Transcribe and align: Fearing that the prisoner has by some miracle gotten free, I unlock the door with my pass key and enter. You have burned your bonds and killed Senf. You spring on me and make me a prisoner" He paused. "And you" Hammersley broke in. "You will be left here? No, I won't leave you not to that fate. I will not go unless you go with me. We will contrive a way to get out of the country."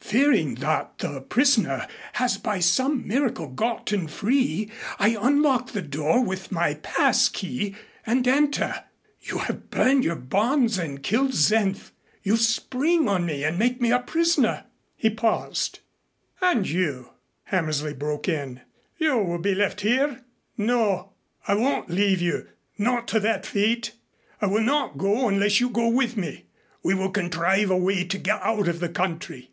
Fearing 0.00 0.54
that 0.54 0.96
the 0.96 1.20
prisoner 1.20 1.86
has 2.14 2.38
by 2.38 2.60
some 2.60 3.06
miracle 3.06 3.46
gotten 3.48 4.06
free, 4.08 4.70
I 4.98 5.18
unlock 5.20 5.72
the 5.72 5.82
door 5.82 6.24
with 6.24 6.50
my 6.50 6.74
pass 6.76 7.28
key 7.28 7.76
and 8.06 8.26
enter. 8.26 8.84
You 9.20 9.36
have 9.36 9.68
burned 9.68 10.04
your 10.04 10.16
bonds 10.16 10.78
and 10.78 11.02
killed 11.02 11.32
Senf. 11.32 11.90
You 12.22 12.38
spring 12.38 13.06
on 13.06 13.26
me 13.26 13.44
and 13.44 13.58
make 13.58 13.82
me 13.82 13.90
a 13.92 13.98
prisoner" 13.98 14.64
He 14.96 15.10
paused. 15.10 15.80
"And 16.40 16.66
you" 16.66 17.10
Hammersley 17.52 17.92
broke 17.92 18.30
in. 18.30 18.62
"You 18.96 19.18
will 19.18 19.38
be 19.38 19.54
left 19.54 19.82
here? 19.82 20.22
No, 20.56 21.12
I 21.46 21.52
won't 21.54 21.90
leave 21.90 22.22
you 22.22 22.48
not 22.78 23.08
to 23.08 23.20
that 23.20 23.44
fate. 23.44 23.92
I 24.40 24.46
will 24.46 24.64
not 24.64 24.96
go 24.96 25.28
unless 25.28 25.60
you 25.60 25.68
go 25.68 25.88
with 25.88 26.16
me. 26.16 26.46
We 26.82 26.94
will 26.94 27.10
contrive 27.10 27.68
a 27.70 27.76
way 27.76 28.04
to 28.04 28.16
get 28.16 28.40
out 28.40 28.68
of 28.68 28.80
the 28.80 28.88
country." 28.88 29.50